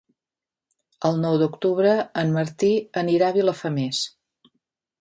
[1.09, 1.91] El nou d'octubre
[2.23, 2.71] en Martí
[3.03, 4.01] anirà a Vilafamés.